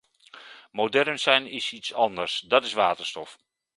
Modern 0.71 1.19
zijn 1.19 1.47
is 1.47 1.71
iets 1.73 1.93
anders, 1.93 2.39
dat 2.39 2.63
is 2.65 2.73
waterstof. 2.73 3.37